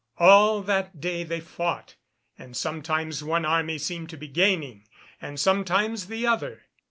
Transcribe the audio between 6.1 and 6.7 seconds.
other.